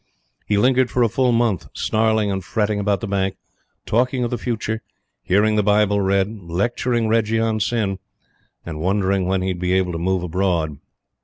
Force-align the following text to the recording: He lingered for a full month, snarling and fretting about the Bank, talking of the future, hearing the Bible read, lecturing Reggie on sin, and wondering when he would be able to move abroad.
He 0.47 0.57
lingered 0.57 0.89
for 0.89 1.03
a 1.03 1.07
full 1.09 1.31
month, 1.31 1.67
snarling 1.73 2.31
and 2.31 2.43
fretting 2.43 2.79
about 2.79 3.01
the 3.01 3.07
Bank, 3.07 3.35
talking 3.85 4.23
of 4.23 4.31
the 4.31 4.37
future, 4.39 4.81
hearing 5.21 5.57
the 5.57 5.61
Bible 5.61 6.01
read, 6.01 6.41
lecturing 6.41 7.07
Reggie 7.07 7.39
on 7.39 7.59
sin, 7.59 7.99
and 8.65 8.79
wondering 8.79 9.27
when 9.27 9.43
he 9.43 9.49
would 9.49 9.59
be 9.61 9.73
able 9.73 9.91
to 9.91 9.99
move 9.99 10.23
abroad. 10.23 10.79